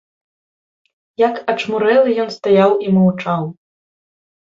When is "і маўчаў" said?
2.89-3.43